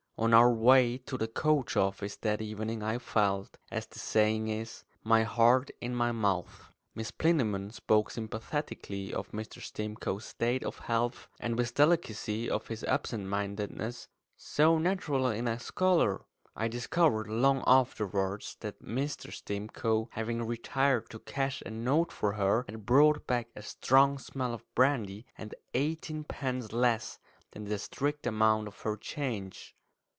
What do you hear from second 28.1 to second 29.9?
amount of her change.